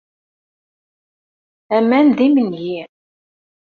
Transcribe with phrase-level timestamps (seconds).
[1.75, 2.79] Aman d imengi.